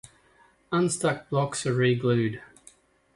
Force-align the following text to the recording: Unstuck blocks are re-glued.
Unstuck 0.71 1.29
blocks 1.29 1.63
are 1.67 1.75
re-glued. 1.75 2.41